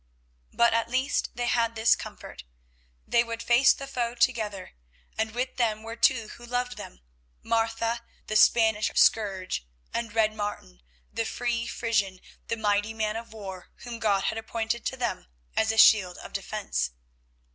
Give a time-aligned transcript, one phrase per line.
[0.51, 2.43] But at least they had this comfort,
[3.05, 4.71] they would face the foe together,
[5.15, 7.01] and with them were two who loved them,
[7.43, 10.81] Martha, the "Spanish Scourge," and Red Martin,
[11.13, 15.71] the free Frisian, the mighty man of war whom God had appointed to them as
[15.71, 16.89] a shield of defence.